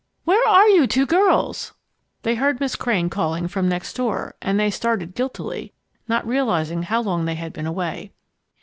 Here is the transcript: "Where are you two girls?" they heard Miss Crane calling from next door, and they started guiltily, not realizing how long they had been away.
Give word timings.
"Where 0.25 0.47
are 0.49 0.67
you 0.67 0.87
two 0.87 1.05
girls?" 1.05 1.75
they 2.23 2.33
heard 2.33 2.59
Miss 2.59 2.75
Crane 2.75 3.07
calling 3.07 3.47
from 3.47 3.69
next 3.69 3.95
door, 3.95 4.33
and 4.41 4.59
they 4.59 4.71
started 4.71 5.13
guiltily, 5.13 5.73
not 6.07 6.25
realizing 6.25 6.81
how 6.81 7.03
long 7.03 7.25
they 7.25 7.35
had 7.35 7.53
been 7.53 7.67
away. 7.67 8.11